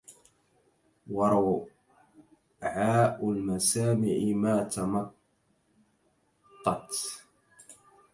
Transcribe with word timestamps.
وروعاء 1.11 3.29
المسامع 3.29 4.17
ما 4.35 4.63
تمطت 4.63 7.21